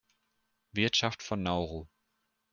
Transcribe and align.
Wirtschaft 0.71 1.21
von 1.21 1.43
Nauru, 1.43 1.85